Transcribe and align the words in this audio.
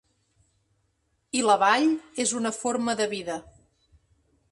I 1.39 1.43
la 1.47 1.57
vall 1.63 1.85
és 2.23 2.33
una 2.39 2.53
forma 2.61 2.97
de 3.03 3.07
vida. 3.13 3.37